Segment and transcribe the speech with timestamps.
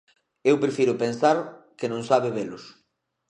[0.49, 1.37] Eu prefiro pensar
[1.77, 2.63] que non sabe velos.